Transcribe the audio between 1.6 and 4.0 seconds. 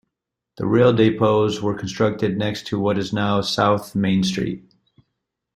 were constructed next to what is now S.